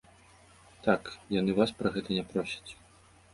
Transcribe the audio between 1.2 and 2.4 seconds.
яны вас пра гэта не